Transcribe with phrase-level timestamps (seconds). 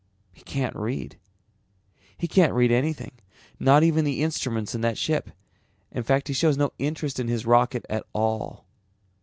[0.33, 1.19] He can't read.
[2.17, 3.11] He can't read anything,
[3.59, 5.29] not even the instruments in that ship.
[5.91, 8.65] In fact he shows no interest in his rocket at all."